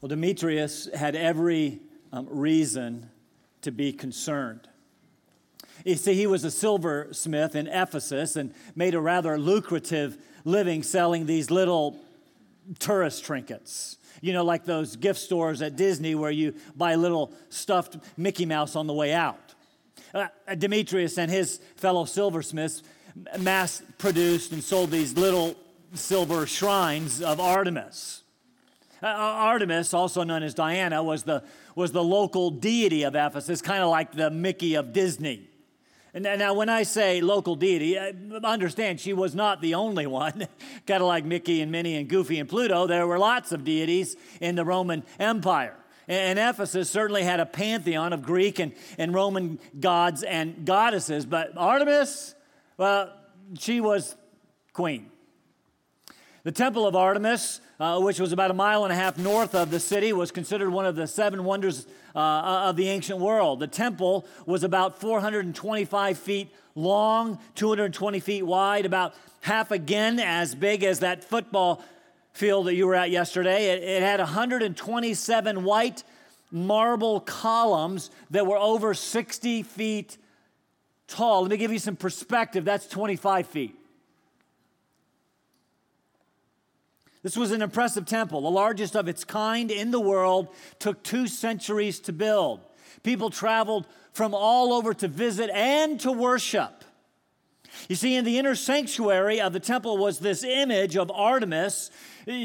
[0.00, 1.80] Well, Demetrius had every
[2.12, 3.10] um, reason
[3.62, 4.66] to be concerned.
[5.84, 11.26] You see, he was a silversmith in Ephesus and made a rather lucrative living selling
[11.26, 11.98] these little
[12.78, 13.98] tourist trinkets.
[14.20, 18.76] You know, like those gift stores at Disney where you buy little stuffed Mickey Mouse
[18.76, 19.54] on the way out.
[20.14, 22.82] Uh, Demetrius and his fellow silversmiths
[23.38, 25.56] mass produced and sold these little
[25.94, 28.22] silver shrines of Artemis.
[29.02, 31.42] Uh, Artemis, also known as Diana, was the,
[31.74, 35.48] was the local deity of Ephesus, kind of like the Mickey of Disney.
[36.12, 40.48] And now, when I say local deity, uh, understand she was not the only one.
[40.86, 44.16] kind of like Mickey and Minnie and Goofy and Pluto, there were lots of deities
[44.40, 45.76] in the Roman Empire.
[46.08, 51.56] And Ephesus certainly had a pantheon of Greek and, and Roman gods and goddesses, but
[51.56, 52.34] Artemis,
[52.76, 53.12] well,
[53.56, 54.16] she was
[54.72, 55.12] queen.
[56.42, 59.70] The Temple of Artemis, uh, which was about a mile and a half north of
[59.70, 62.18] the city, was considered one of the seven wonders uh,
[62.68, 63.60] of the ancient world.
[63.60, 70.82] The temple was about 425 feet long, 220 feet wide, about half again as big
[70.82, 71.84] as that football
[72.32, 73.72] field that you were at yesterday.
[73.72, 76.04] It, it had 127 white
[76.50, 80.16] marble columns that were over 60 feet
[81.06, 81.42] tall.
[81.42, 82.64] Let me give you some perspective.
[82.64, 83.79] That's 25 feet.
[87.22, 91.26] This was an impressive temple, the largest of its kind in the world, took two
[91.26, 92.60] centuries to build.
[93.02, 96.84] People traveled from all over to visit and to worship.
[97.88, 101.90] You see, in the inner sanctuary of the temple was this image of Artemis.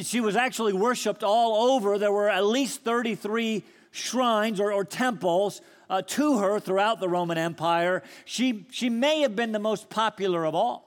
[0.01, 1.97] She was actually worshiped all over.
[1.97, 7.37] There were at least 33 shrines or, or temples uh, to her throughout the Roman
[7.37, 8.03] Empire.
[8.25, 10.84] She, she may have been the most popular of all.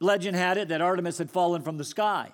[0.00, 2.32] Legend had it that Artemis had fallen from the sky.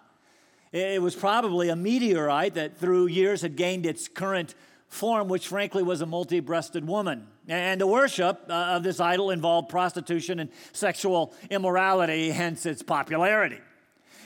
[0.72, 4.54] It was probably a meteorite that through years had gained its current
[4.88, 7.26] form, which frankly was a multi breasted woman.
[7.48, 13.60] And the worship uh, of this idol involved prostitution and sexual immorality, hence its popularity.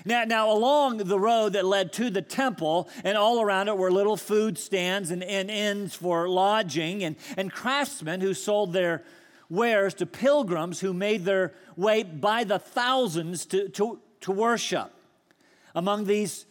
[0.04, 3.90] Now, now, along the road that led to the temple, and all around it were
[3.90, 9.02] little food stands and, and inns for lodging, and, and craftsmen who sold their
[9.48, 14.92] wares to pilgrims who made their way by the thousands to, to, to worship.
[15.74, 16.46] Among these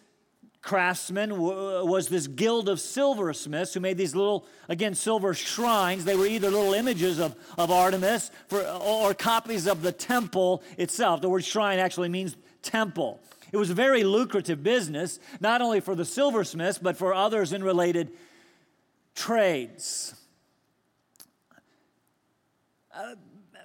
[0.61, 6.05] craftsmen was this guild of silversmiths who made these little, again, silver shrines.
[6.05, 11.21] They were either little images of, of Artemis for, or copies of the temple itself.
[11.21, 13.21] The word shrine actually means temple.
[13.51, 17.63] It was a very lucrative business, not only for the silversmiths, but for others in
[17.63, 18.11] related
[19.13, 20.15] trades.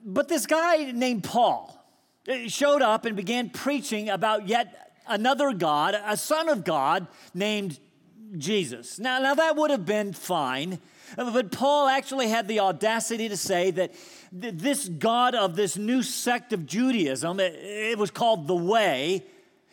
[0.05, 1.77] But this guy named Paul
[2.29, 7.79] uh, showed up and began preaching about yet another God, a son of God named
[8.39, 8.99] Jesus.
[8.99, 10.79] Now, now that would have been fine,
[11.17, 13.93] but Paul actually had the audacity to say that
[14.33, 19.25] this God of this new sect of Judaism, it, it was called the Way,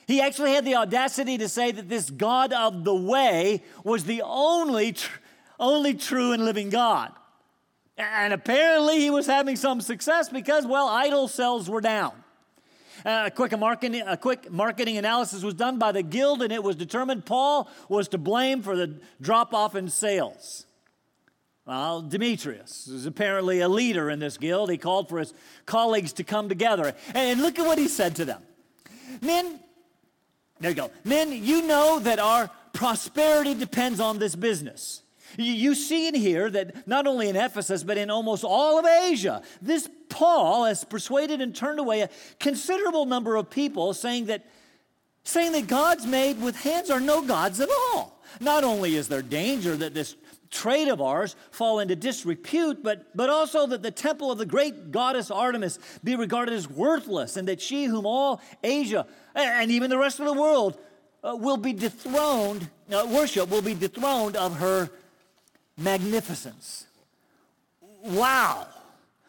[0.08, 4.24] he actually had the audacity to say that this God of the Way was the
[4.24, 5.20] only, tr-
[5.60, 7.12] only true and living God.
[7.98, 12.12] And apparently he was having some success because, well, idol sales were down.
[13.06, 16.64] Uh, a, quick marketing, a quick marketing analysis was done by the guild, and it
[16.64, 20.66] was determined Paul was to blame for the drop off in sales.
[21.66, 24.72] Well, Demetrius is apparently a leader in this guild.
[24.72, 25.34] He called for his
[25.66, 26.94] colleagues to come together.
[27.14, 28.42] And look at what he said to them
[29.22, 29.60] Men,
[30.60, 30.92] there you go.
[31.04, 35.02] Men, you know that our prosperity depends on this business.
[35.38, 39.42] You see in here that not only in Ephesus, but in almost all of Asia,
[39.62, 44.46] this Paul has persuaded and turned away a considerable number of people saying that,
[45.24, 48.22] saying that gods made with hands are no gods at all.
[48.40, 50.16] Not only is there danger that this
[50.50, 54.92] trade of ours fall into disrepute, but, but also that the temple of the great
[54.92, 59.06] goddess Artemis be regarded as worthless, and that she, whom all Asia
[59.36, 60.78] and even the rest of the world
[61.24, 64.90] uh, will be dethroned, uh, worship will be dethroned of her
[65.78, 66.88] magnificence.
[68.04, 68.68] Wow.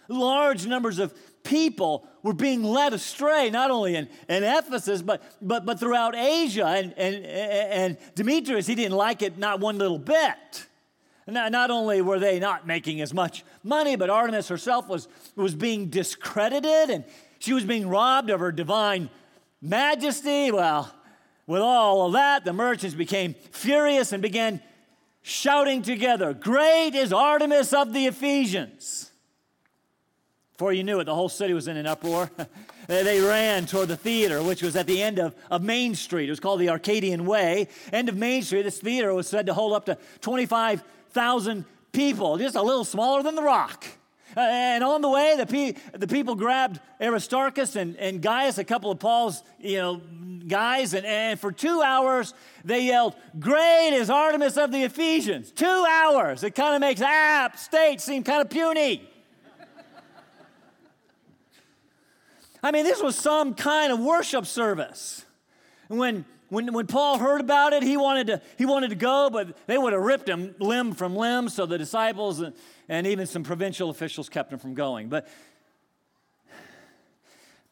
[0.09, 1.13] Large numbers of
[1.45, 6.67] people were being led astray, not only in, in Ephesus, but, but, but throughout Asia.
[6.67, 10.67] And, and, and Demetrius, he didn't like it not one little bit.
[11.27, 15.55] Not, not only were they not making as much money, but Artemis herself was, was
[15.55, 17.05] being discredited and
[17.39, 19.11] she was being robbed of her divine
[19.61, 20.51] majesty.
[20.51, 20.93] Well,
[21.47, 24.63] with all of that, the merchants became furious and began
[25.29, 29.11] shouting together, Great is Artemis of the Ephesians.
[30.53, 32.31] Before you knew it, the whole city was in an uproar.
[32.89, 36.29] they ran toward the theater, which was at the end of, of Main Street.
[36.29, 37.69] It was called the Arcadian Way.
[37.93, 42.57] End of Main Street, this theater was said to hold up to 25,000 people, just
[42.57, 43.85] a little smaller than the rock.
[44.37, 48.65] Uh, and on the way, the, pe- the people grabbed Aristarchus and, and Gaius, a
[48.65, 50.01] couple of Paul's you know,
[50.49, 52.35] guys, and, and for two hours
[52.65, 55.53] they yelled, Great is Artemis of the Ephesians.
[55.53, 56.43] Two hours.
[56.43, 59.09] It kind of makes App State seem kind of puny.
[62.63, 65.25] I mean, this was some kind of worship service.
[65.87, 69.57] When, when, when Paul heard about it, he wanted, to, he wanted to go, but
[69.67, 72.55] they would have ripped him limb from limb, so the disciples and,
[72.89, 75.09] and even some provincial officials kept him from going.
[75.09, 75.29] But,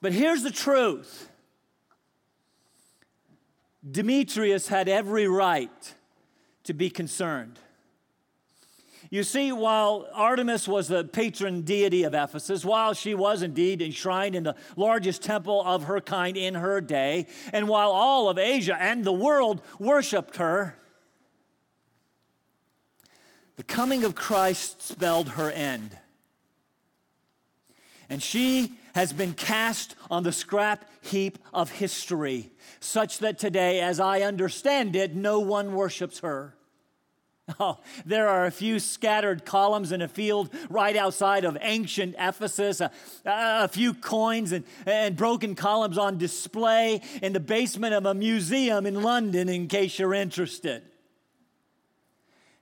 [0.01, 1.29] but here's the truth
[3.89, 5.95] Demetrius had every right
[6.65, 7.59] to be concerned.
[9.11, 14.35] You see, while Artemis was the patron deity of Ephesus, while she was indeed enshrined
[14.35, 18.77] in the largest temple of her kind in her day, and while all of Asia
[18.81, 20.77] and the world worshiped her,
[23.57, 25.97] the coming of Christ spelled her end.
[28.09, 32.49] And she has been cast on the scrap heap of history,
[32.81, 36.55] such that today, as I understand it, no one worships her.
[37.61, 42.81] Oh, there are a few scattered columns in a field right outside of ancient Ephesus,
[42.81, 42.91] a,
[43.27, 48.87] a, few coins and, and broken columns on display in the basement of a museum
[48.87, 50.83] in London, in case you're interested.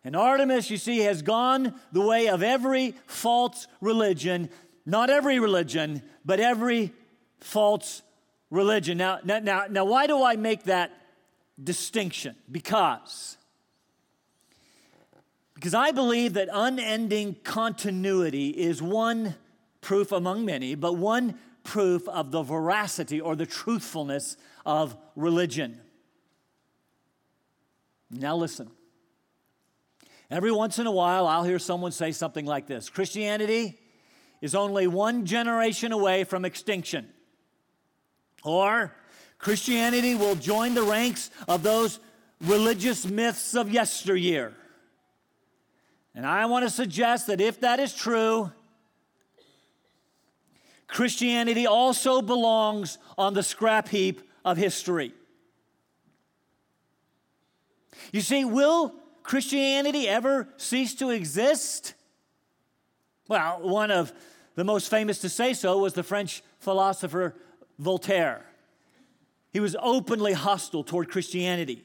[0.03, 4.51] And Artemis, you see, has gone the way of every false religion,
[4.87, 6.93] not every religion, but every
[7.41, 8.03] false
[8.51, 8.99] religion.
[8.99, 10.93] Now, now, now, now why do I make that
[11.63, 12.37] distinction?
[12.51, 13.37] Because
[15.55, 19.35] because I believe that unending continuity is one
[19.81, 25.81] proof among many, but one proof of the veracity or the truthfulness of religion.
[28.11, 28.71] Now, listen.
[30.31, 33.79] Every once in a while, I'll hear someone say something like this Christianity
[34.45, 37.09] is only one generation away from extinction.
[38.45, 38.95] Or
[39.39, 41.99] Christianity will join the ranks of those
[42.43, 44.53] religious myths of yesteryear.
[46.15, 48.53] And I want to suggest that if that is true,
[50.89, 55.15] Christianity also belongs on the scrap heap of history.
[58.13, 61.95] You see, will Christianity ever cease to exist?
[63.27, 64.13] Well, one of
[64.55, 67.35] the most famous to say so was the French philosopher
[67.79, 68.45] Voltaire.
[69.53, 71.85] He was openly hostile toward Christianity.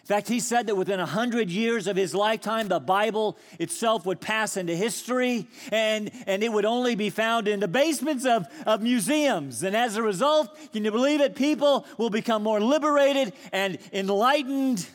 [0.00, 4.06] In fact, he said that within a hundred years of his lifetime, the Bible itself
[4.06, 8.46] would pass into history and, and it would only be found in the basements of,
[8.66, 9.62] of museums.
[9.62, 11.36] And as a result, can you believe it?
[11.36, 14.88] People will become more liberated and enlightened.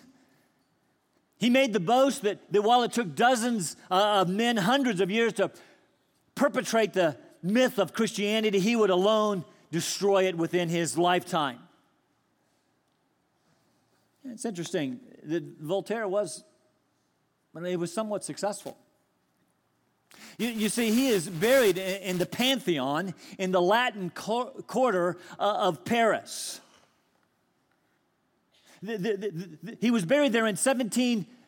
[1.38, 5.10] He made the boast that, that while it took dozens uh, of men, hundreds of
[5.12, 5.52] years to
[6.36, 11.60] perpetrate the myth of Christianity, he would alone destroy it within his lifetime.
[14.24, 16.44] It's interesting that Voltaire was,
[17.64, 18.78] he was somewhat successful.
[20.38, 25.86] You, you, see, he is buried in the Pantheon in the Latin quarter uh, of
[25.86, 26.60] Paris.
[28.82, 30.58] The, the, the, he was buried there in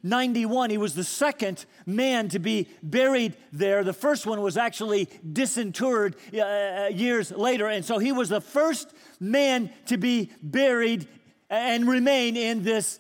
[0.10, 0.70] 1791.
[0.70, 3.84] He was the second man to be buried there.
[3.84, 7.68] The first one was actually disinterred uh, uh years later.
[7.68, 11.08] And so he was the first man to be buried
[11.50, 13.00] and remain in this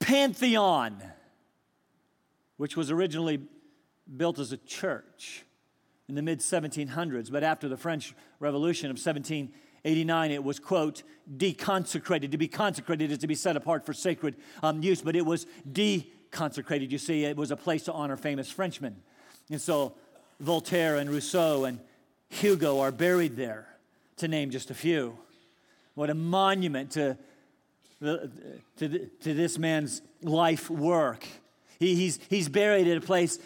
[0.00, 1.02] pantheon,
[2.56, 3.40] which was originally
[4.16, 5.44] built as a church
[6.08, 7.30] in the mid 1700s.
[7.30, 11.02] But after the French Revolution of 1789, it was, quote,
[11.36, 12.30] deconsecrated.
[12.32, 15.46] To be consecrated is to be set apart for sacred um, use, but it was
[16.32, 16.90] deconsecrated.
[16.90, 18.96] You see, it was a place to honor famous Frenchmen.
[19.50, 19.94] And so
[20.40, 21.78] Voltaire and Rousseau and
[22.28, 23.66] Hugo are buried there,
[24.16, 25.18] to name just a few.
[25.94, 27.18] What a monument to
[28.02, 28.30] to,
[28.88, 31.26] to this man's life work.
[31.78, 33.38] He, he's, he's buried at a place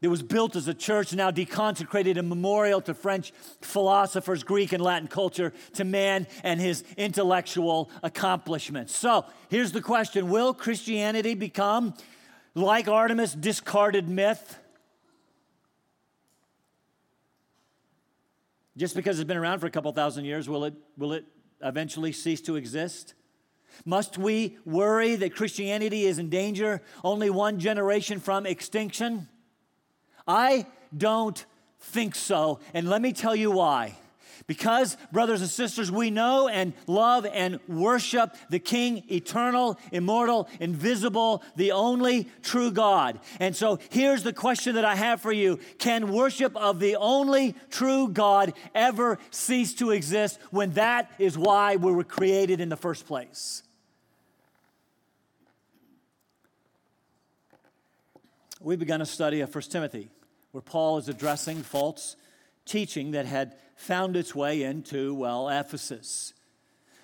[0.00, 4.82] that was built as a church, now deconsecrated, a memorial to French philosophers, Greek and
[4.82, 8.96] Latin culture, to man and his intellectual accomplishments.
[8.96, 11.94] So here's the question Will Christianity become,
[12.54, 14.58] like Artemis, discarded myth?
[18.76, 21.24] Just because it's been around for a couple thousand years, will it, will it
[21.62, 23.14] eventually cease to exist?
[23.84, 29.28] Must we worry that Christianity is in danger only one generation from extinction?
[30.26, 30.66] I
[30.96, 31.44] don't
[31.80, 33.96] think so, and let me tell you why.
[34.50, 41.44] Because, brothers and sisters, we know and love and worship the King, eternal, immortal, invisible,
[41.54, 43.20] the only true God.
[43.38, 47.54] And so here's the question that I have for you Can worship of the only
[47.70, 52.76] true God ever cease to exist when that is why we were created in the
[52.76, 53.62] first place?
[58.60, 60.10] We've begun a study of 1 Timothy
[60.50, 62.16] where Paul is addressing false
[62.64, 66.34] teaching that had found its way into, well, Ephesus.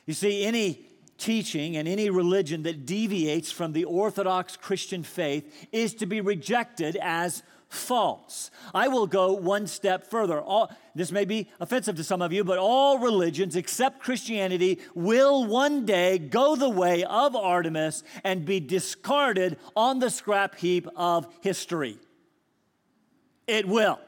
[0.04, 0.84] You see, any
[1.16, 6.98] teaching and any religion that deviates from the Orthodox Christian faith is to be rejected
[7.00, 8.50] as false.
[8.74, 10.38] I will go one step further.
[10.38, 15.46] All, this may be offensive to some of you, but all religions except Christianity will
[15.46, 21.26] one day go the way of Artemis and be discarded on the scrap heap of
[21.40, 21.98] history.
[23.46, 23.98] It will.
[23.98, 24.02] Uh,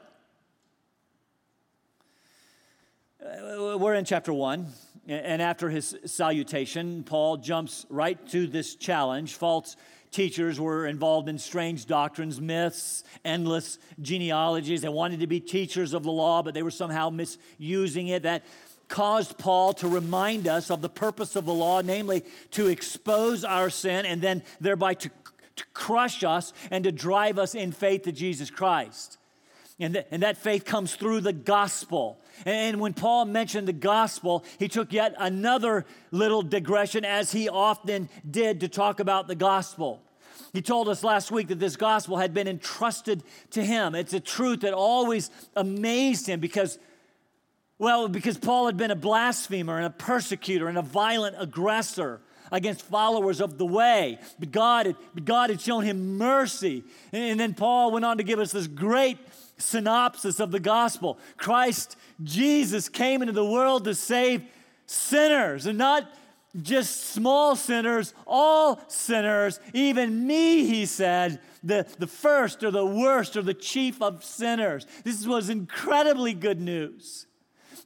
[3.21, 4.65] Uh, we're in chapter one,
[5.05, 9.33] and after his salutation, Paul jumps right to this challenge.
[9.33, 9.75] False
[10.09, 14.81] teachers were involved in strange doctrines, myths, endless genealogies.
[14.81, 18.23] They wanted to be teachers of the law, but they were somehow misusing it.
[18.23, 18.45] That
[18.87, 23.69] caused Paul to remind us of the purpose of the law, namely to expose our
[23.69, 25.09] sin and then thereby to,
[25.57, 29.17] to crush us and to drive us in faith to Jesus Christ.
[29.79, 32.19] And, th- and that faith comes through the gospel.
[32.45, 38.09] And when Paul mentioned the gospel, he took yet another little digression, as he often
[38.29, 40.01] did, to talk about the gospel.
[40.51, 43.95] He told us last week that this gospel had been entrusted to him.
[43.95, 46.79] It's a truth that always amazed him because,
[47.77, 52.19] well, because Paul had been a blasphemer and a persecutor and a violent aggressor
[52.51, 54.17] against followers of the way.
[54.39, 56.83] But God had, God had shown him mercy.
[57.11, 59.17] And then Paul went on to give us this great
[59.59, 61.19] synopsis of the gospel.
[61.37, 64.43] Christ Jesus came into the world to save
[64.85, 66.11] sinners and not
[66.59, 73.37] just small sinners, all sinners, even me, he said, the, the first or the worst
[73.37, 74.87] or the chief of sinners.
[75.03, 77.27] This was incredibly good news.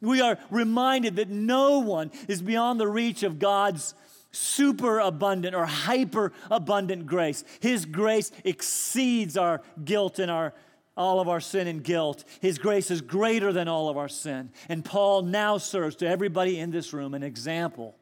[0.02, 3.96] We are reminded that no one is beyond the reach of God's
[4.32, 7.44] super abundant or hyper abundant grace.
[7.60, 10.54] His grace exceeds our guilt and our
[10.96, 12.24] all of our sin and guilt.
[12.42, 14.52] His grace is greater than all of our sin.
[14.70, 17.96] And Paul now serves to everybody in this room an example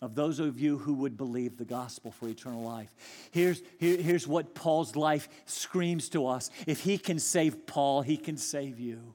[0.00, 2.94] of those of you who would believe the gospel for eternal life.
[3.30, 8.16] Here's, here, here's what Paul's life screams to us if he can save Paul, he
[8.16, 9.14] can save you.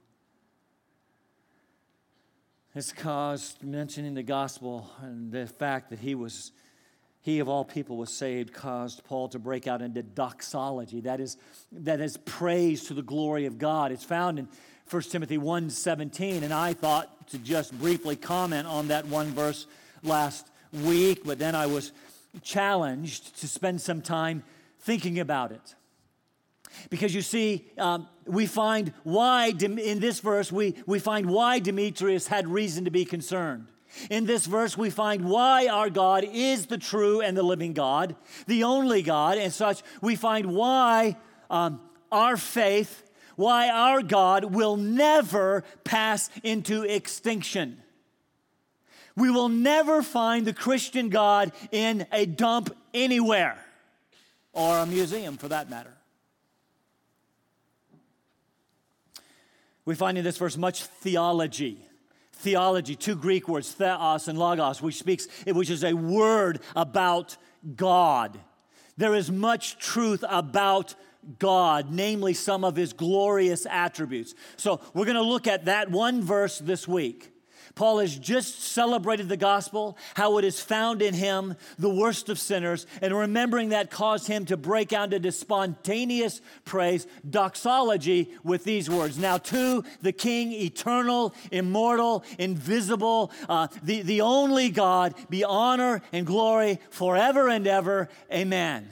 [2.75, 6.51] It's caused mentioning the gospel and the fact that he was
[7.23, 10.99] he of all people was saved caused Paul to break out into doxology.
[10.99, 11.37] That is,
[11.71, 13.93] that is praise to the glory of God.
[13.93, 14.49] It's found in
[14.89, 19.67] 1 Timothy 1:17, and I thought to just briefly comment on that one verse
[20.03, 21.93] last week, but then I was
[22.41, 24.43] challenged to spend some time
[24.81, 25.75] thinking about it.
[26.89, 32.27] Because you see, um, we find why, in this verse, we, we find why Demetrius
[32.27, 33.67] had reason to be concerned.
[34.09, 38.15] In this verse, we find why our God is the true and the living God,
[38.47, 39.83] the only God, and such.
[40.01, 41.17] We find why
[41.49, 41.81] um,
[42.11, 43.03] our faith,
[43.35, 47.81] why our God will never pass into extinction.
[49.15, 53.63] We will never find the Christian God in a dump anywhere,
[54.53, 55.93] or a museum for that matter.
[59.85, 61.85] We find in this verse much theology
[62.43, 67.37] theology, two Greek words, theos and logos, which speaks, which is a word about
[67.75, 68.39] God.
[68.97, 70.93] There is much truth about
[71.39, 74.35] God, namely some of his glorious attributes.
[74.57, 77.32] So we're going to look at that one verse this week.
[77.75, 82.39] Paul has just celebrated the gospel, how it is found in him, the worst of
[82.39, 88.89] sinners, and remembering that caused him to break out into spontaneous praise, doxology, with these
[88.89, 96.01] words Now to the King, eternal, immortal, invisible, uh, the, the only God, be honor
[96.11, 98.09] and glory forever and ever.
[98.31, 98.87] Amen.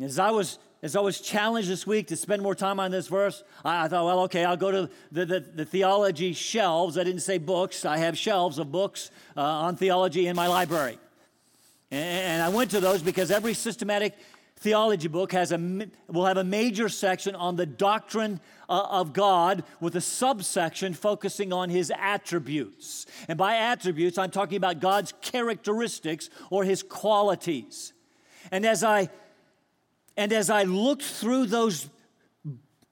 [0.00, 3.08] As I was as I was challenged this week to spend more time on this
[3.08, 6.96] verse, I, I thought, well, okay, I'll go to the, the, the, theology shelves.
[6.96, 7.84] I didn't say books.
[7.84, 10.98] I have shelves of books uh, on theology in my library.
[11.90, 14.14] And, and I went to those because every systematic
[14.58, 19.64] theology book has a, will have a major section on the doctrine uh, of God
[19.80, 23.06] with a subsection focusing on his attributes.
[23.26, 27.92] And by attributes, I'm talking about God's characteristics or his qualities.
[28.50, 29.08] And as I
[30.18, 31.88] and as I looked through those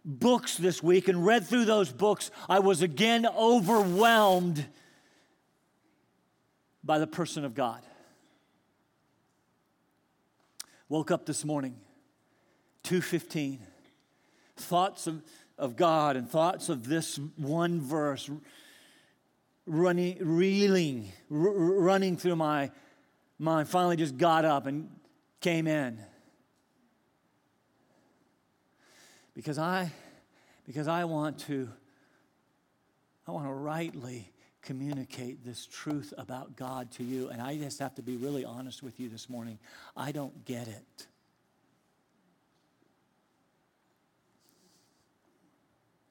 [0.04, 4.64] books this week and read through those books, I was again overwhelmed
[6.85, 7.83] by the person of God.
[10.88, 11.75] Woke up this morning,
[12.85, 13.59] 215.
[14.59, 15.21] Thoughts of,
[15.59, 18.30] of God and thoughts of this one verse
[19.66, 22.71] running, reeling, r- running through my
[23.37, 23.68] mind.
[23.68, 24.88] Finally, just got up and
[25.40, 25.99] came in.
[29.37, 29.93] Because I,
[30.66, 31.69] because I want to,
[33.28, 37.28] I want to rightly communicate this truth about God to you.
[37.28, 39.59] And I just have to be really honest with you this morning.
[39.95, 41.07] I don't get it.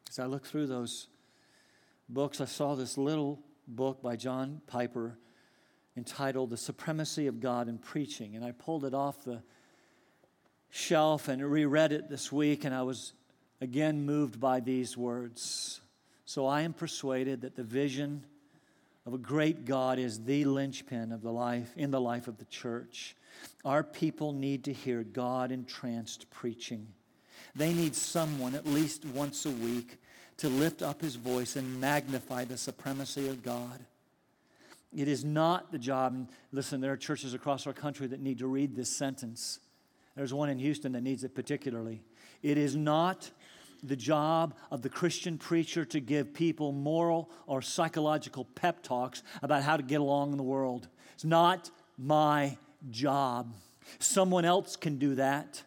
[0.08, 1.08] As I look through those
[2.08, 5.18] books, I saw this little book by John Piper
[5.98, 8.36] entitled The Supremacy of God in Preaching.
[8.36, 9.42] And I pulled it off the
[10.76, 13.14] shelf and reread it this week, and I was
[13.62, 15.80] again moved by these words.
[16.26, 18.26] So I am persuaded that the vision
[19.06, 22.46] of a great God is the linchpin of the life in the life of the
[22.46, 23.16] church.
[23.64, 26.88] Our people need to hear God entranced preaching.
[27.56, 29.98] They need someone at least once a week
[30.38, 33.80] to lift up his voice and magnify the supremacy of God.
[34.94, 38.40] It is not the job, and listen, there are churches across our country that need
[38.40, 39.60] to read this sentence.
[40.16, 42.02] There's one in Houston that needs it particularly.
[42.42, 43.30] It is not
[43.84, 49.64] the job of the Christian preacher to give people moral or psychological pep talks about
[49.64, 50.88] how to get along in the world.
[51.14, 52.58] It's not my
[52.90, 53.54] job.
[54.00, 55.64] Someone else can do that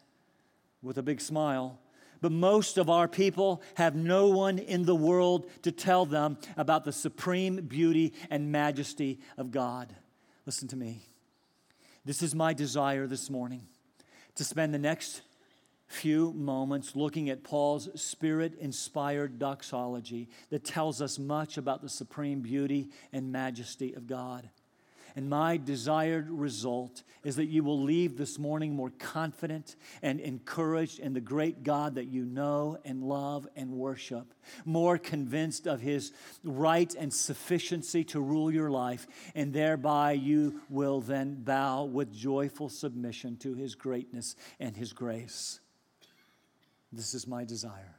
[0.83, 1.79] with a big smile.
[2.21, 6.85] But most of our people have no one in the world to tell them about
[6.85, 9.95] the supreme beauty and majesty of God.
[10.45, 11.03] Listen to me.
[12.05, 13.69] This is my desire this morning
[14.39, 15.23] to spend the next
[15.89, 22.41] few moments looking at Paul's spirit inspired doxology that tells us much about the supreme
[22.41, 24.49] beauty and majesty of God.
[25.19, 31.01] And my desired result is that you will leave this morning more confident and encouraged
[31.01, 34.33] in the great God that you know and love and worship,
[34.65, 36.13] more convinced of his
[36.45, 42.69] right and sufficiency to rule your life, and thereby you will then bow with joyful
[42.69, 45.59] submission to his greatness and his grace.
[46.93, 47.97] This is my desire.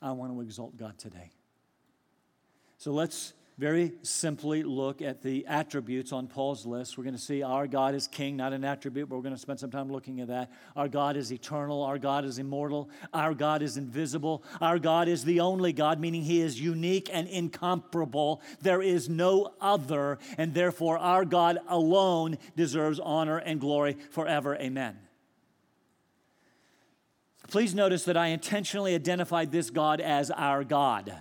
[0.00, 1.32] I want to exalt God today.
[2.76, 6.96] So let's very simply look at the attributes on Paul's list.
[6.96, 9.40] We're going to see our God is king, not an attribute, but we're going to
[9.40, 10.52] spend some time looking at that.
[10.76, 11.82] Our God is eternal.
[11.82, 12.88] Our God is immortal.
[13.12, 14.44] Our God is invisible.
[14.60, 18.42] Our God is the only God, meaning he is unique and incomparable.
[18.62, 24.54] There is no other, and therefore our God alone deserves honor and glory forever.
[24.54, 24.96] Amen.
[27.48, 31.16] Please notice that I intentionally identified this God as our God.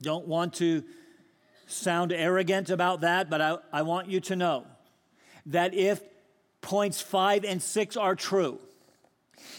[0.00, 0.84] Don't want to
[1.66, 4.66] sound arrogant about that, but I, I want you to know
[5.46, 6.00] that if
[6.60, 8.58] points five and six are true,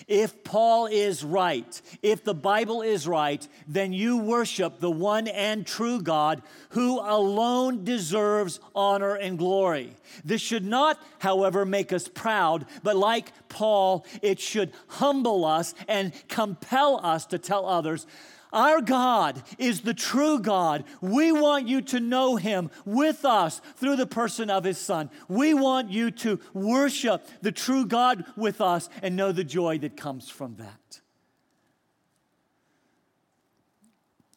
[0.08, 5.66] if Paul is right, if the Bible is right, then you worship the one and
[5.66, 9.96] true God who alone deserves honor and glory.
[10.26, 16.12] This should not, however, make us proud, but like Paul, it should humble us and
[16.28, 18.06] compel us to tell others
[18.52, 20.84] our God is the true God.
[21.02, 25.10] We want you to know him with us through the person of his Son.
[25.28, 29.98] We want you to worship the true God with us and know the joy that
[29.98, 31.02] comes from that.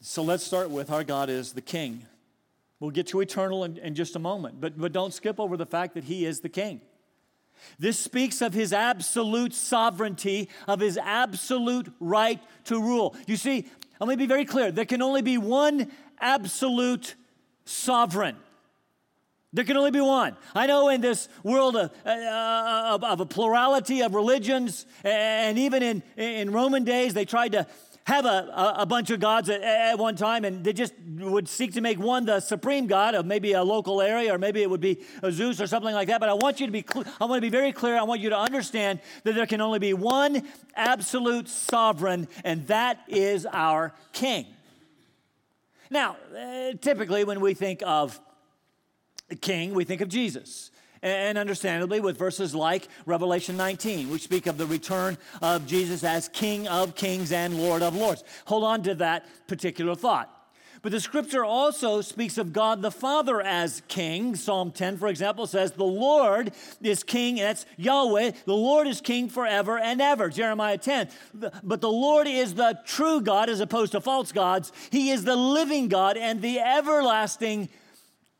[0.01, 2.05] So let's start with our God is the King.
[2.79, 5.65] We'll get to eternal in, in just a moment, but, but don't skip over the
[5.65, 6.81] fact that he is the King.
[7.79, 13.15] This speaks of his absolute sovereignty, of his absolute right to rule.
[13.25, 13.67] You see,
[13.99, 17.15] let me be very clear there can only be one absolute
[17.65, 18.35] sovereign.
[19.53, 20.35] There can only be one.
[20.55, 25.83] I know in this world of, uh, of, of, a plurality of religions, and even
[25.83, 27.67] in, in Roman days, they tried to
[28.05, 31.73] have a, a, bunch of gods at, at, one time, and they just would seek
[31.73, 34.81] to make one the supreme god of maybe a local area, or maybe it would
[34.81, 34.99] be
[35.31, 36.19] Zeus or something like that.
[36.19, 37.97] But I want you to be, cl- I want to be very clear.
[37.97, 42.99] I want you to understand that there can only be one absolute sovereign, and that
[43.07, 44.47] is our King.
[45.89, 48.19] Now, uh, typically, when we think of
[49.41, 50.71] king, we think of Jesus
[51.03, 56.29] and understandably with verses like Revelation 19, which speak of the return of Jesus as
[56.29, 58.23] King of kings and Lord of lords.
[58.45, 60.39] Hold on to that particular thought.
[60.81, 64.35] But the scripture also speaks of God the Father as king.
[64.35, 68.31] Psalm 10, for example, says, The Lord is king, and that's Yahweh.
[68.45, 70.27] The Lord is king forever and ever.
[70.27, 71.07] Jeremiah 10.
[71.63, 74.73] But the Lord is the true God as opposed to false gods.
[74.91, 77.69] He is the living God and the everlasting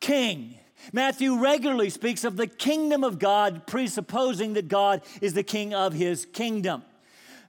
[0.01, 0.59] king.
[0.91, 5.93] Matthew regularly speaks of the kingdom of God, presupposing that God is the king of
[5.93, 6.83] his kingdom.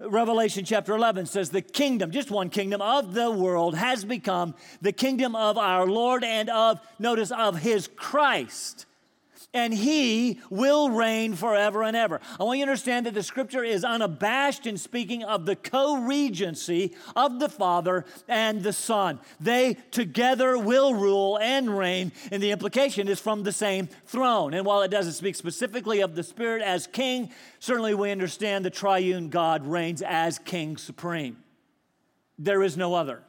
[0.01, 4.93] Revelation chapter 11 says, The kingdom, just one kingdom of the world, has become the
[4.93, 8.87] kingdom of our Lord and of, notice, of his Christ
[9.53, 12.21] and he will reign forever and ever.
[12.39, 16.05] I want you to understand that the scripture is unabashed in speaking of the co
[16.05, 19.21] regency of the Father and the Son.
[19.41, 24.55] They together will rule and reign, and the implication is from the same throne.
[24.55, 28.71] And while it doesn't speak specifically of the Spirit as king, certainly we understand the
[28.71, 31.39] triune God reigns as king supreme.
[32.39, 33.23] There is no other.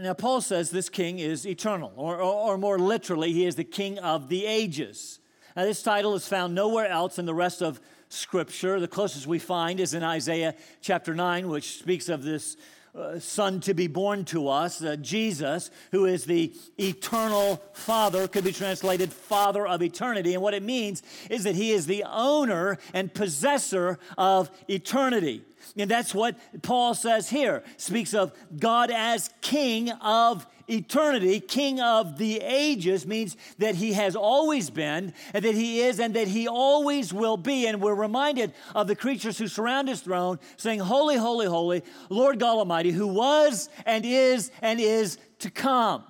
[0.00, 3.64] Now, Paul says this king is eternal, or, or, or, more literally, he is the
[3.64, 5.18] king of the ages.
[5.56, 8.80] Now, this title is found nowhere else in the rest of Scripture.
[8.80, 12.56] The closest we find is in Isaiah chapter 9, which speaks of this
[12.94, 18.44] uh, son to be born to us, uh, Jesus, who is the eternal Father, could
[18.44, 20.34] be translated Father of eternity.
[20.34, 25.42] And what it means is that he is the owner and possessor of eternity.
[25.76, 27.62] And that's what Paul says here.
[27.76, 34.14] Speaks of God as king of eternity, king of the ages, means that he has
[34.14, 37.66] always been, and that he is, and that he always will be.
[37.66, 42.38] And we're reminded of the creatures who surround his throne, saying, Holy, holy, holy, Lord
[42.38, 46.04] God Almighty, who was and is and is to come.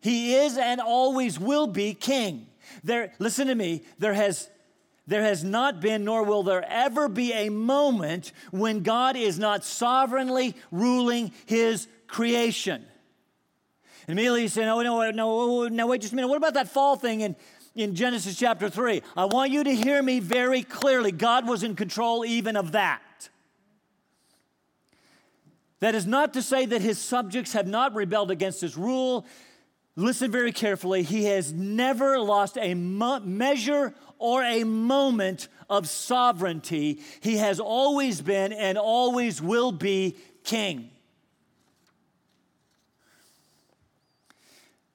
[0.00, 2.46] He is and always will be king.
[2.82, 4.48] There, listen to me, there has
[5.06, 9.64] there has not been, nor will there ever be a moment when God is not
[9.64, 12.84] sovereignly ruling his creation.
[14.06, 16.28] And immediately you say, no, no, no, no, wait just a minute.
[16.28, 17.36] What about that fall thing in,
[17.74, 19.02] in Genesis chapter 3?
[19.16, 21.12] I want you to hear me very clearly.
[21.12, 23.00] God was in control even of that.
[25.80, 29.26] That is not to say that his subjects have not rebelled against his rule.
[29.96, 31.02] Listen very carefully.
[31.02, 37.00] He has never lost a measure or a moment of sovereignty.
[37.20, 40.90] He has always been and always will be king.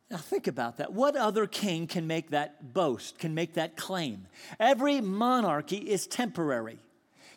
[0.10, 0.94] Now, think about that.
[0.94, 4.28] What other king can make that boast, can make that claim?
[4.60, 6.80] Every monarchy is temporary.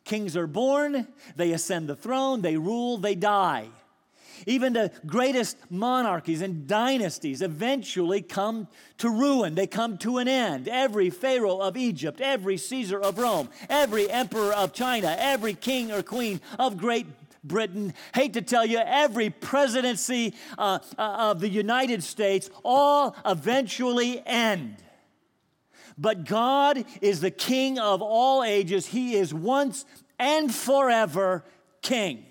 [0.04, 3.68] Kings are born, they ascend the throne, they rule, they die.
[4.46, 9.54] Even the greatest monarchies and dynasties eventually come to ruin.
[9.54, 10.68] They come to an end.
[10.68, 16.02] Every Pharaoh of Egypt, every Caesar of Rome, every emperor of China, every king or
[16.02, 17.06] queen of Great
[17.42, 24.22] Britain, hate to tell you, every presidency uh, uh, of the United States, all eventually
[24.26, 24.76] end.
[25.96, 28.86] But God is the King of all ages.
[28.86, 29.84] He is once
[30.18, 31.44] and forever
[31.82, 32.24] King.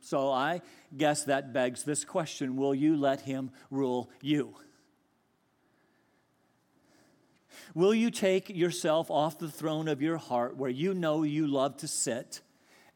[0.00, 0.62] So I
[0.96, 4.54] guess that begs this question Will you let him rule you?
[7.74, 11.76] Will you take yourself off the throne of your heart where you know you love
[11.78, 12.40] to sit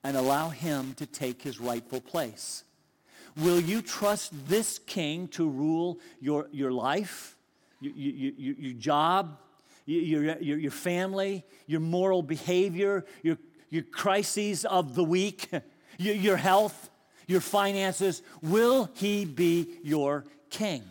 [0.05, 2.65] and allow him to take his rightful place?
[3.37, 7.37] Will you trust this king to rule your, your life,
[7.81, 9.39] your, your, your job,
[9.87, 13.39] your, your, your family, your moral behavior, your,
[13.71, 15.49] your crises of the week,
[15.99, 16.91] your, your health?
[17.29, 18.23] your finances?
[18.43, 20.83] Will he be your king?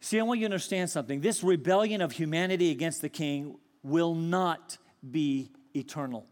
[0.00, 1.20] See, I want you to understand something.
[1.20, 4.76] This rebellion of humanity against the king will not
[5.08, 6.26] be eternal.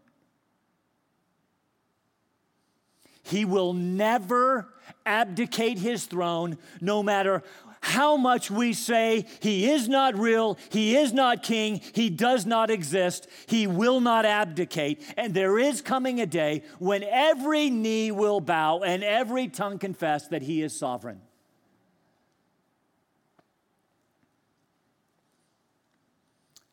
[3.27, 4.73] He will never
[5.05, 7.43] abdicate his throne, no matter
[7.81, 12.69] how much we say he is not real, he is not king, he does not
[12.69, 15.01] exist, he will not abdicate.
[15.15, 20.27] And there is coming a day when every knee will bow and every tongue confess
[20.29, 21.21] that he is sovereign.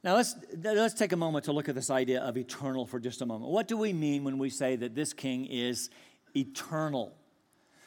[0.02, 3.22] Now, let's, let's take a moment to look at this idea of eternal for just
[3.22, 3.50] a moment.
[3.50, 5.88] What do we mean when we say that this king is
[6.34, 7.14] eternal?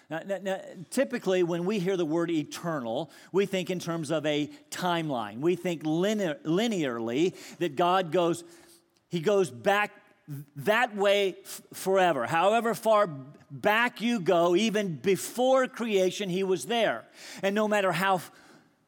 [0.09, 4.49] Now, now, typically, when we hear the word eternal, we think in terms of a
[4.71, 5.39] timeline.
[5.39, 8.45] We think linear, linearly that God goes,
[9.09, 9.91] He goes back
[10.57, 12.25] that way f- forever.
[12.25, 13.07] However far
[13.51, 17.03] back you go, even before creation, He was there.
[17.43, 18.21] And no matter how,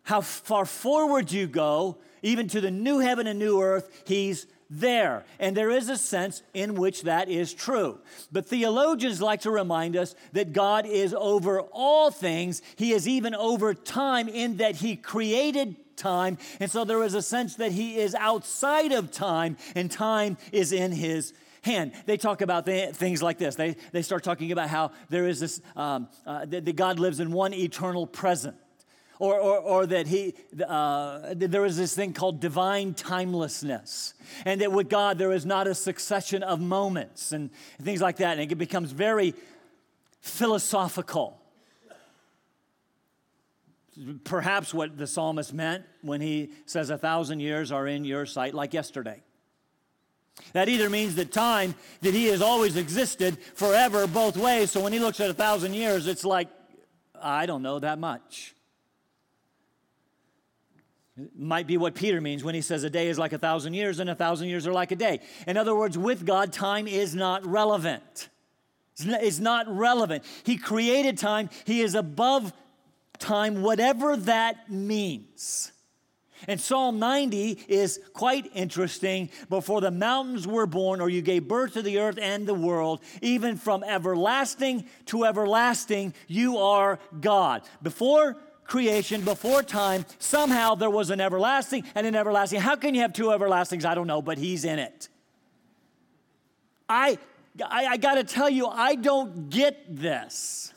[0.03, 5.25] how far forward you go, even to the new heaven and new earth, He's there.
[5.39, 7.99] And there is a sense in which that is true.
[8.31, 12.61] But theologians like to remind us that God is over all things.
[12.75, 16.37] He is even over time in that He created time.
[16.59, 20.71] And so there is a sense that He is outside of time, and time is
[20.71, 21.93] in His hand.
[22.05, 23.55] They talk about things like this.
[23.55, 27.19] They, they start talking about how there is this, um, uh, that, that God lives
[27.19, 28.55] in one eternal present
[29.19, 30.33] or, or, or that he,
[30.65, 34.13] uh, there is this thing called divine timelessness,
[34.45, 37.49] and that with God there is not a succession of moments and
[37.81, 39.33] things like that, and it becomes very
[40.21, 41.37] philosophical.
[44.23, 48.53] Perhaps what the psalmist meant when he says, A thousand years are in your sight
[48.53, 49.21] like yesterday.
[50.53, 54.71] That either means that time, that he has always existed forever both ways.
[54.71, 56.47] So when he looks at a thousand years, it's like,
[57.21, 58.55] I don't know that much
[61.37, 63.99] might be what Peter means when he says a day is like a thousand years
[63.99, 65.19] and a thousand years are like a day.
[65.47, 68.29] In other words, with God, time is not relevant.
[68.99, 70.23] It's not relevant.
[70.43, 72.53] He created time, He is above
[73.17, 75.71] time, whatever that means.
[76.47, 79.29] And Psalm 90 is quite interesting.
[79.49, 83.01] Before the mountains were born, or you gave birth to the earth and the world,
[83.21, 87.63] even from everlasting to everlasting, you are God.
[87.83, 88.37] Before
[88.69, 92.61] creation, before time, somehow there was an everlasting and an everlasting.
[92.61, 93.83] How can you have two everlastings?
[93.83, 95.09] I don't know, but he's in it.
[96.87, 97.17] I,
[97.63, 100.73] I, I got to tell you, I don't get this.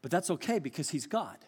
[0.00, 1.38] But that's okay because he's God.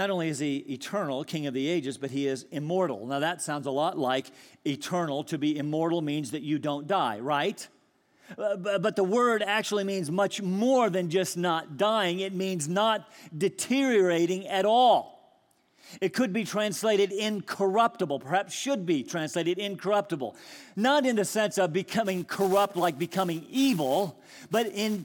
[0.00, 3.04] Not only is he eternal, king of the ages, but he is immortal.
[3.04, 4.30] Now, that sounds a lot like
[4.66, 5.22] eternal.
[5.24, 7.68] To be immortal means that you don't die, right?
[8.38, 13.10] Uh, but the word actually means much more than just not dying, it means not
[13.36, 15.20] deteriorating at all.
[16.00, 20.34] It could be translated incorruptible, perhaps should be translated incorruptible.
[20.76, 24.18] Not in the sense of becoming corrupt like becoming evil,
[24.50, 25.04] but in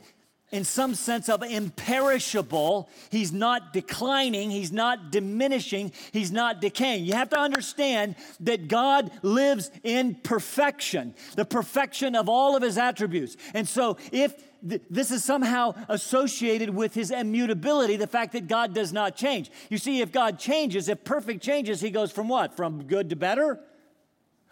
[0.51, 2.89] in some sense of imperishable.
[3.09, 7.05] He's not declining, he's not diminishing, he's not decaying.
[7.05, 12.77] You have to understand that God lives in perfection, the perfection of all of his
[12.77, 13.37] attributes.
[13.53, 14.35] And so if
[14.67, 19.51] th- this is somehow associated with his immutability, the fact that God does not change.
[19.69, 22.55] You see, if God changes, if perfect changes, he goes from what?
[22.55, 23.59] From good to better?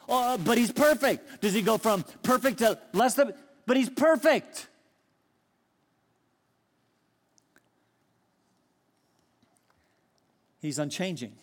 [0.10, 1.42] Uh, but he's perfect.
[1.42, 3.34] Does he go from perfect to less than?
[3.66, 4.68] But he's perfect.
[10.64, 11.34] He's unchanging.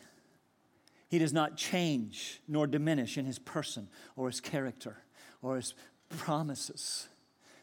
[1.09, 4.97] He does not change nor diminish in his person or his character
[5.43, 5.75] or his
[6.09, 7.07] promises.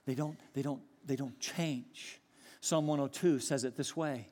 [0.06, 2.20] They don't, they don't, they don't change.
[2.62, 4.28] Psalm 102 says it this way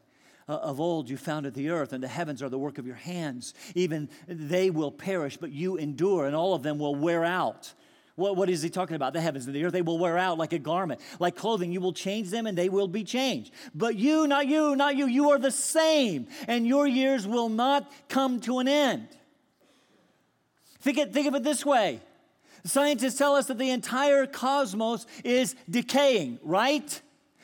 [0.48, 2.96] uh, Of old you founded the earth, and the heavens are the work of your
[2.96, 3.56] hands.
[3.74, 7.74] Even they will perish, but you endure, and all of them will wear out.
[8.16, 9.14] What, what is he talking about?
[9.14, 11.72] The heavens and the earth, they will wear out like a garment, like clothing.
[11.72, 13.52] You will change them and they will be changed.
[13.74, 17.92] But you, not you, not you, you are the same, and your years will not
[18.08, 19.10] come to an end.
[20.80, 22.02] Think, it, think of it this way
[22.64, 27.02] scientists tell us that the entire cosmos is decaying, right?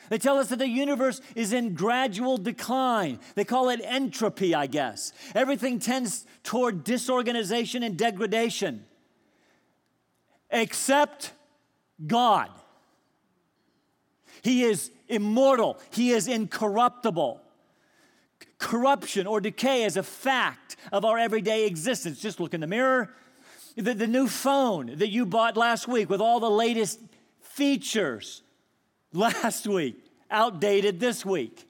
[0.08, 3.20] They tell us that the universe is in gradual decline.
[3.34, 5.12] They call it entropy, I guess.
[5.34, 8.84] Everything tends toward disorganization and degradation
[10.52, 11.32] except
[12.06, 12.50] God.
[14.42, 17.40] He is immortal, He is incorruptible.
[18.58, 22.20] Corruption or decay is a fact of our everyday existence.
[22.20, 23.12] Just look in the mirror.
[23.76, 27.00] The, the new phone that you bought last week with all the latest
[27.40, 28.42] features
[29.12, 29.96] last week,
[30.30, 31.66] outdated this week.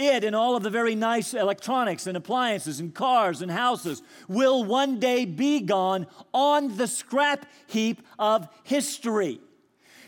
[0.00, 4.64] It and all of the very nice electronics and appliances and cars and houses will
[4.64, 9.40] one day be gone on the scrap heap of history.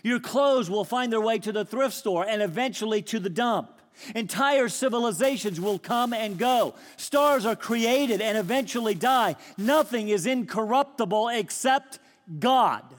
[0.02, 3.80] Your clothes will find their way to the thrift store and eventually to the dump.
[4.14, 6.74] Entire civilizations will come and go.
[6.96, 9.36] Stars are created and eventually die.
[9.58, 11.98] Nothing is incorruptible except
[12.38, 12.82] God.
[12.82, 12.96] Uh,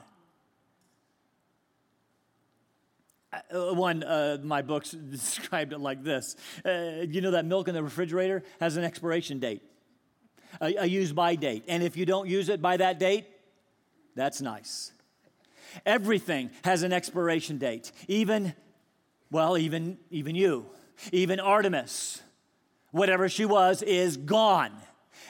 [3.52, 6.36] one uh, my books described it like this.
[6.66, 9.62] Uh, you know that milk in the refrigerator has an expiration date
[10.62, 11.64] a, a use by date.
[11.68, 13.28] And if you don't use it by that date
[14.16, 14.92] that's nice.
[15.86, 17.92] Everything has an expiration date.
[18.08, 18.54] Even
[19.32, 20.68] well even even you
[21.12, 22.22] even artemis
[22.92, 24.72] whatever she was is gone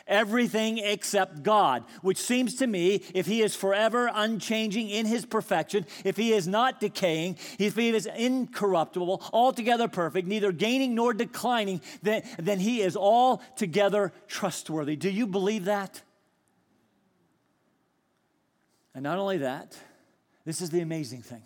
[0.08, 5.86] everything except God, which seems to me, if he is forever unchanging in his perfection,
[6.04, 11.82] if he is not decaying, if he is incorruptible, altogether perfect, neither gaining nor declining,
[12.02, 14.96] then, then he is altogether trustworthy.
[14.96, 16.02] Do you believe that?
[18.94, 19.78] And not only that,
[20.46, 21.44] this is the amazing thing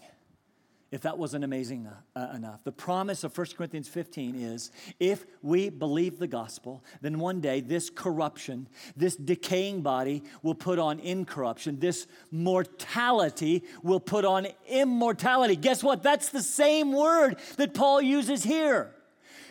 [0.91, 2.63] if that wasn't amazing uh, enough.
[2.63, 7.60] The promise of 1 Corinthians 15 is if we believe the gospel, then one day
[7.60, 11.80] this corruption, this decaying body will put on incorruption.
[11.80, 15.56] This mortality will put on immortality.
[15.58, 16.04] Guess what?
[16.04, 18.93] That's the same word that Paul uses here.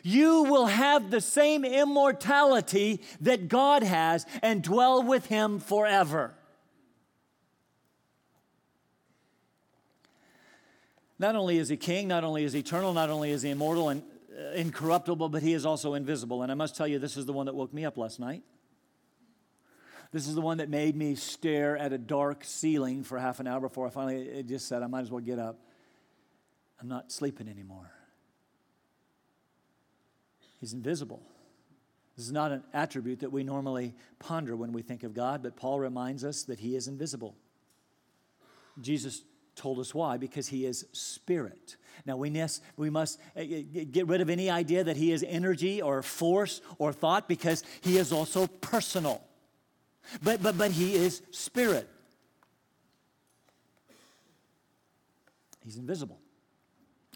[0.02, 6.32] You will have the same immortality that God has and dwell with him forever.
[11.18, 13.88] Not only is he king, not only is he eternal, not only is he immortal
[13.88, 14.02] and
[14.36, 16.42] uh, incorruptible, but he is also invisible.
[16.42, 18.42] And I must tell you, this is the one that woke me up last night.
[20.12, 23.46] This is the one that made me stare at a dark ceiling for half an
[23.46, 25.58] hour before I finally just said, I might as well get up.
[26.80, 27.90] I'm not sleeping anymore.
[30.60, 31.22] He's invisible.
[32.16, 35.56] This is not an attribute that we normally ponder when we think of God, but
[35.56, 37.36] Paul reminds us that he is invisible.
[38.80, 39.22] Jesus
[39.56, 41.76] told us why because he is spirit.
[42.04, 43.42] Now we must, we must uh,
[43.90, 47.96] get rid of any idea that he is energy or force or thought because he
[47.96, 49.22] is also personal.
[50.22, 51.88] But but but he is spirit.
[55.64, 56.20] He's invisible.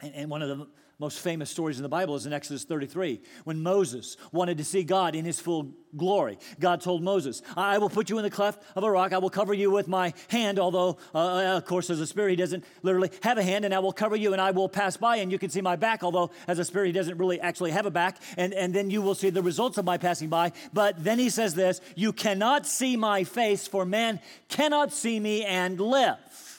[0.02, 0.66] And, and one of the
[1.00, 4.84] most famous stories in the Bible is in Exodus 33 when Moses wanted to see
[4.84, 6.38] God in his full glory.
[6.60, 9.14] God told Moses, I will put you in the cleft of a rock.
[9.14, 12.30] I will cover you with my hand, although, uh, uh, of course, as a spirit,
[12.30, 14.98] he doesn't literally have a hand, and I will cover you and I will pass
[14.98, 17.70] by, and you can see my back, although as a spirit, he doesn't really actually
[17.70, 20.52] have a back, and, and then you will see the results of my passing by.
[20.74, 25.46] But then he says this You cannot see my face, for man cannot see me
[25.46, 26.49] and live.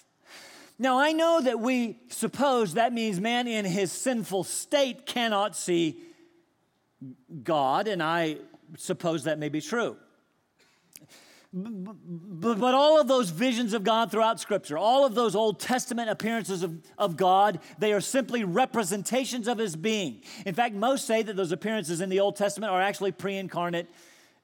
[0.81, 6.01] Now, I know that we suppose that means man in his sinful state cannot see
[7.43, 8.37] God, and I
[8.77, 9.95] suppose that may be true.
[11.53, 16.09] But, but, all of those visions of God throughout Scripture, all of those Old Testament
[16.09, 20.23] appearances of, of God, they are simply representations of His being.
[20.47, 23.87] In fact, most say that those appearances in the Old Testament are actually pre incarnate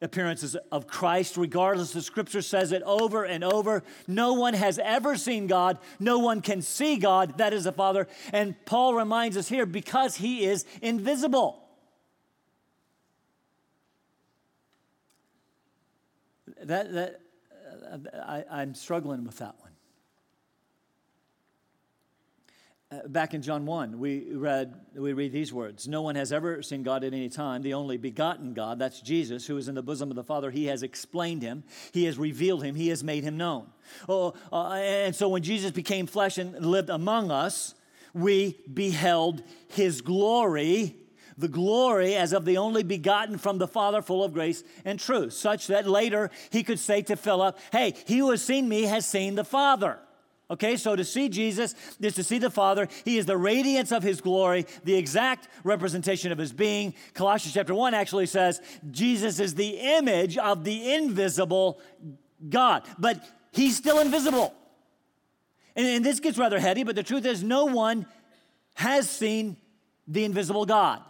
[0.02, 1.92] appearances of Christ, regardless.
[1.92, 3.84] The scripture says it over and over.
[4.08, 5.80] No one has ever seen God.
[6.00, 7.38] No one can see God.
[7.40, 8.08] That is the Father.
[8.32, 11.64] And Paul reminds us here because he is invisible.
[16.64, 17.22] That, that,
[17.92, 19.72] uh, I, I'm struggling with that one.
[22.90, 25.90] Uh, back in John 1, we read we read these words.
[25.90, 29.46] No one has ever seen God at any time, the only begotten God, that's Jesus,
[29.46, 30.52] who is in the bosom of the Father.
[30.52, 33.68] He has explained him, he has revealed him, he has made him known.
[34.08, 37.76] Oh, uh, and so when Jesus became flesh and lived among us,
[38.14, 40.96] we beheld his glory,
[41.38, 45.34] the glory as of the only begotten from the Father, full of grace and truth,
[45.34, 49.06] such that later he could say to Philip, Hey, he who has seen me has
[49.06, 50.00] seen the Father.
[50.50, 52.88] Okay, so to see Jesus is to see the Father.
[53.04, 56.94] He is the radiance of his glory, the exact representation of his being.
[57.14, 61.82] Colossians chapter 1 actually says Jesus is the image of the invisible
[62.48, 64.54] God, but he's still invisible.
[65.76, 68.06] And, and this gets rather heady, but the truth is, no one
[68.76, 69.58] has seen
[70.08, 71.02] the invisible God.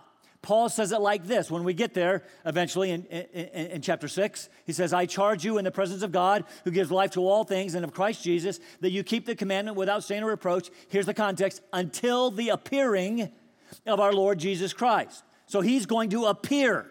[0.41, 4.50] Paul says it like this when we get there eventually in, in, in, chapter 6.
[4.65, 7.43] He says, I charge you in the presence of God who gives life to all
[7.43, 10.69] things and of Christ Jesus that you keep the commandment without stain or reproach.
[10.89, 13.32] Here's the context until the appearing
[13.86, 15.23] of our Lord Jesus Christ.
[15.47, 16.89] So he's going to appear,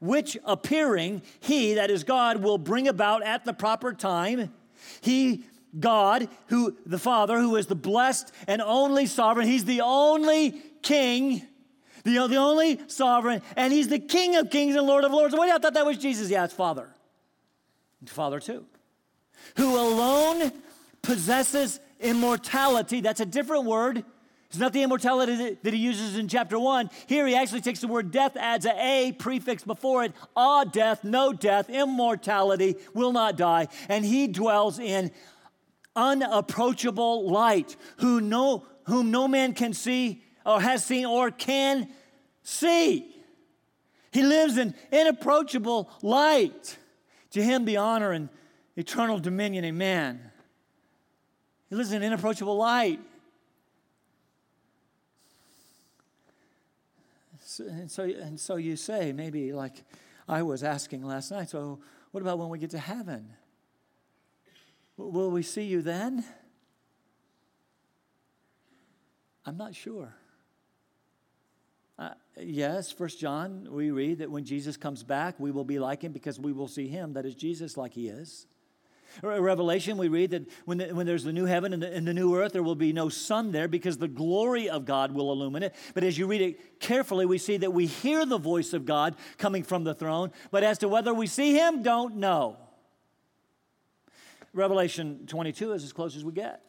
[0.00, 4.52] which appearing he, that is God, will bring about at the proper time.
[5.00, 5.44] He
[5.78, 11.42] God, who the Father, who is the blessed and only sovereign, He's the only King
[12.06, 15.34] the, only sovereign, and he's the King of kings and Lord of lords.
[15.34, 16.30] Wait, I thought that was Jesus.
[16.30, 16.88] Yeah, it's Father.
[18.06, 18.64] Father too.
[19.56, 20.52] Who alone
[21.02, 23.00] possesses immortality.
[23.00, 24.04] That's a different word.
[24.48, 26.88] It's not the immortality that he uses in chapter one.
[27.06, 30.12] Here he actually takes the word death, adds a A prefix before it.
[30.36, 33.66] Ah, death, no death, immortality, will not die.
[33.88, 35.10] And he dwells in
[35.96, 41.88] unapproachable light, who no, whom no man can see or has seen or can
[42.46, 43.12] see.
[44.12, 46.78] He lives in inapproachable light.
[47.32, 48.30] To him be honor and
[48.76, 50.30] eternal dominion, amen.
[51.68, 53.00] He lives in inapproachable light.
[57.58, 59.84] And, so, and so you say, maybe like
[60.28, 61.80] I was asking last night, so
[62.16, 63.28] What about when we get to heaven?
[64.96, 66.24] Will we see you then?
[69.44, 70.14] I'm not sure.
[71.98, 76.02] Uh, yes, First John, we read that when Jesus comes back, we will be like
[76.02, 78.46] him because we will see him, that is Jesus, like he is.
[79.22, 82.12] Revelation, we read that when, the, when there's the new heaven and the, and the,
[82.12, 85.62] new earth, there will be no sun there because the glory of God will illumine
[85.62, 85.74] it.
[85.94, 89.16] But as you read it carefully, we see that we hear the voice of God
[89.38, 92.58] coming from the throne, but as to whether we see him, don't know.
[94.52, 96.62] Revelation 22 is as close as we get.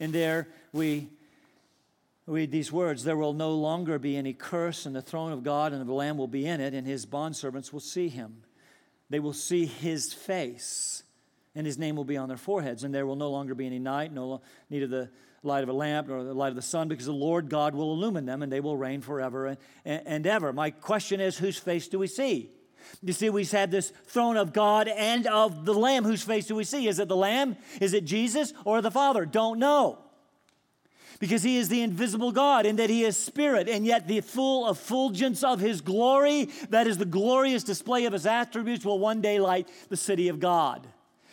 [0.00, 1.10] And there we
[2.26, 5.72] read these words There will no longer be any curse, and the throne of God
[5.72, 8.42] and of the Lamb will be in it, and his bondservants will see him.
[9.10, 11.02] They will see his face,
[11.54, 12.84] and his name will be on their foreheads.
[12.84, 15.10] And there will no longer be any night, no need of the
[15.42, 17.92] light of a lamp or the light of the sun, because the Lord God will
[17.92, 20.52] illumine them, and they will reign forever and, and ever.
[20.52, 22.50] My question is whose face do we see?
[23.02, 26.04] You see, we have this throne of God and of the Lamb.
[26.04, 26.86] Whose face do we see?
[26.86, 27.56] Is it the Lamb?
[27.80, 29.24] Is it Jesus or the Father?
[29.24, 30.03] Don't know
[31.24, 34.68] because he is the invisible God in that he is spirit, and yet the full
[34.68, 39.40] effulgence of his glory, that is the glorious display of his attributes, will one day
[39.40, 40.86] light the city of God.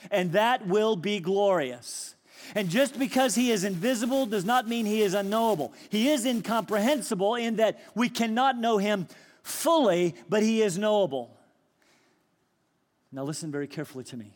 [0.10, 2.16] And that will be glorious.
[2.56, 5.74] And just because he is invisible does not mean he is unknowable.
[5.90, 9.10] He is incomprehensible in that we cannot know him
[9.44, 11.38] fully, but he is knowable.
[13.12, 14.32] Now, listen very carefully to me.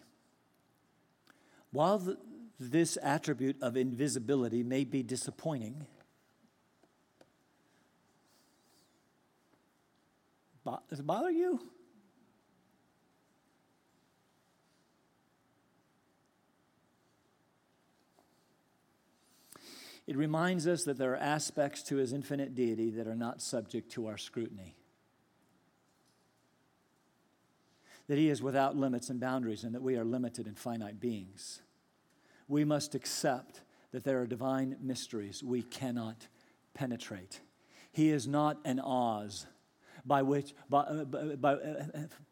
[1.71, 2.17] While the,
[2.59, 5.85] this attribute of invisibility may be disappointing.
[10.89, 11.59] Does it bother you?
[20.07, 23.91] It reminds us that there are aspects to his infinite deity that are not subject
[23.93, 24.75] to our scrutiny.
[28.07, 31.61] That he is without limits and boundaries, and that we are limited and finite beings
[32.47, 36.27] we must accept that there are divine mysteries we cannot
[36.73, 37.39] penetrate.
[37.91, 39.45] He is not an Oz
[40.05, 41.85] by which, by, uh, by, uh,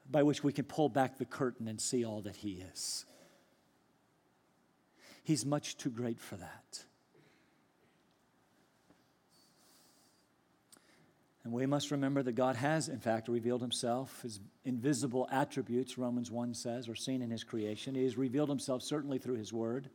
[0.09, 3.05] by which we can pull back the curtain and see all that He is.
[5.23, 6.83] He's much too great for that.
[11.43, 14.21] And we must remember that God has, in fact, revealed himself.
[14.21, 17.95] His invisible attributes, Romans 1 says, are seen in his creation.
[17.95, 19.89] He has revealed himself certainly through his word.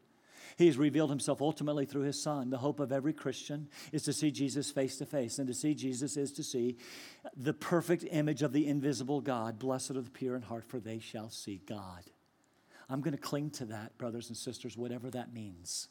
[0.56, 2.50] He has revealed himself ultimately through his son.
[2.50, 5.74] The hope of every Christian is to see Jesus face to face, and to see
[5.74, 6.76] Jesus is to see
[7.36, 9.58] the perfect image of the invisible God.
[9.58, 12.04] Blessed are the pure in heart, for they shall see God.
[12.88, 15.88] I'm going to cling to that, brothers and sisters, whatever that means.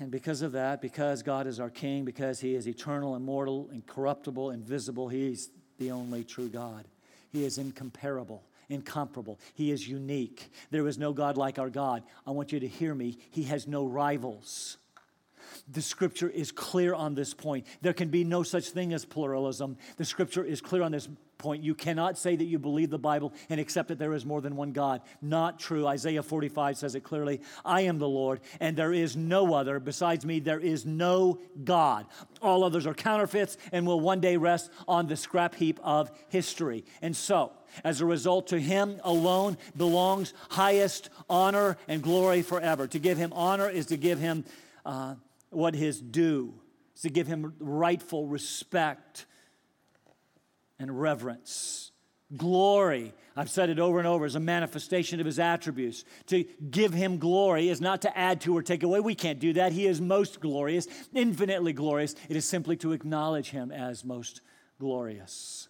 [0.00, 4.50] And because of that, because God is our King, because He is eternal, immortal, incorruptible,
[4.50, 6.86] invisible, He's the only true God.
[7.32, 9.38] He is incomparable incomparable.
[9.54, 10.50] He is unique.
[10.70, 12.02] There is no God like our God.
[12.26, 13.18] I want you to hear me.
[13.30, 14.78] He has no rivals.
[15.68, 17.66] The scripture is clear on this point.
[17.80, 19.76] There can be no such thing as pluralism.
[19.96, 21.08] The scripture is clear on this
[21.38, 21.62] point.
[21.62, 24.56] You cannot say that you believe the Bible and accept that there is more than
[24.56, 25.02] one God.
[25.20, 25.86] Not true.
[25.86, 29.80] Isaiah 45 says it clearly I am the Lord, and there is no other.
[29.80, 32.06] Besides me, there is no God.
[32.40, 36.84] All others are counterfeits and will one day rest on the scrap heap of history.
[37.02, 37.52] And so,
[37.82, 42.86] as a result, to him alone belongs highest honor and glory forever.
[42.86, 44.44] To give him honor is to give him
[44.84, 45.14] uh,
[45.50, 46.54] what his due,
[46.94, 49.26] is to give him rightful respect
[50.78, 51.90] and reverence.
[52.36, 56.04] Glory, I've said it over and over, is a manifestation of his attributes.
[56.28, 59.00] To give him glory is not to add to or take away.
[59.00, 59.72] We can't do that.
[59.72, 62.14] He is most glorious, infinitely glorious.
[62.28, 64.40] It is simply to acknowledge him as most
[64.78, 65.68] glorious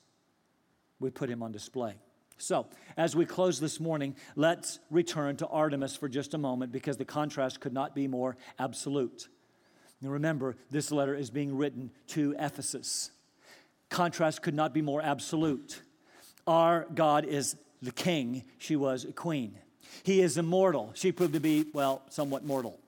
[1.05, 1.94] we put him on display.
[2.38, 6.96] So, as we close this morning, let's return to Artemis for just a moment because
[6.96, 9.28] the contrast could not be more absolute.
[10.02, 13.11] Remember, this letter is being written to Ephesus.
[13.88, 15.80] Contrast could not be more absolute.
[16.46, 19.59] Our God is the king, she was a queen.
[20.02, 20.90] He is immortal.
[20.94, 22.78] She proved to be, well, somewhat mortal.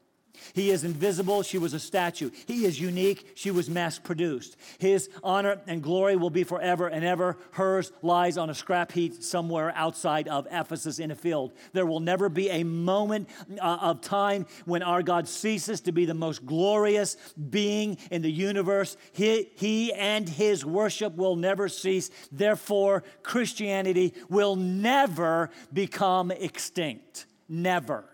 [0.53, 2.31] He is invisible, she was a statue.
[2.47, 4.57] He is unique, she was mass produced.
[4.79, 7.37] His honor and glory will be forever and ever.
[7.53, 11.53] Hers lies on a scrap heap somewhere outside of Ephesus in a field.
[11.73, 13.29] There will never be a moment
[13.61, 17.17] uh, of time when our God ceases to be the most glorious
[17.51, 18.97] being in the universe.
[19.13, 22.11] He, he and his worship will never cease.
[22.33, 27.27] Therefore, Christianity will never become extinct.
[27.49, 28.05] Never.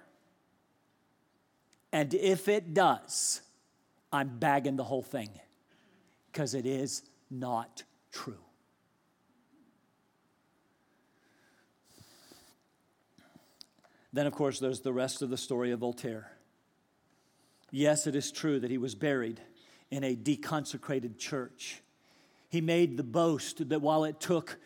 [1.92, 3.42] And if it does,
[4.12, 5.28] I'm bagging the whole thing
[6.30, 8.38] because it is not true.
[14.14, 16.32] Then, of course, there's the rest of the story of Voltaire.
[17.70, 19.40] Yes, it is true that he was buried
[19.90, 21.82] in a deconsecrated church.
[22.50, 24.58] He made the boast that while it took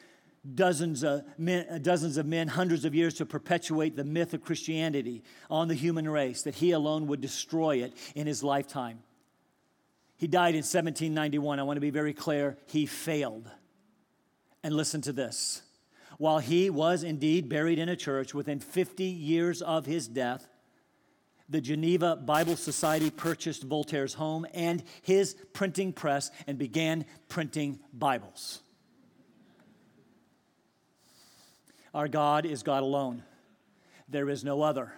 [0.54, 4.44] dozens of, men, uh, dozens of men, hundreds of years to perpetuate the myth of
[4.44, 9.00] Christianity on the human race, that he alone would destroy it in his lifetime.
[10.16, 11.58] He died in 1791.
[11.58, 12.56] I want to be very clear.
[12.66, 13.50] He failed.
[14.62, 15.62] And listen to this.
[16.18, 20.48] While he was indeed buried in a church within 50 years of his death,
[21.48, 28.62] the Geneva Bible Society purchased Voltaire's home and his printing press and began printing Bibles.
[31.96, 33.22] Our God is God alone.
[34.06, 34.92] There is no other.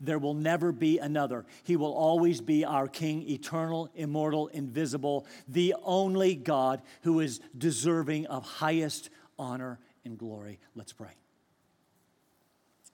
[0.00, 1.46] There will never be another.
[1.62, 8.26] He will always be our King, eternal, immortal, invisible, the only God who is deserving
[8.26, 10.58] of highest honor and glory.
[10.74, 11.19] Let's pray.